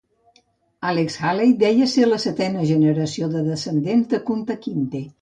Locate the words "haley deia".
1.25-1.91